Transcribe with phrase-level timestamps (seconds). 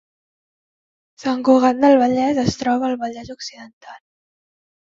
[1.25, 4.01] Sant Cugat del Vallès es troba al Vallès Occidental